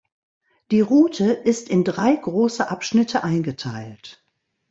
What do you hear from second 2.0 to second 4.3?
große Abschnitte eingeteilt.